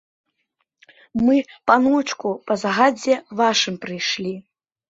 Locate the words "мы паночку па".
1.25-2.57